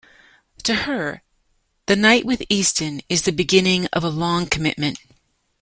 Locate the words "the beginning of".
3.21-4.03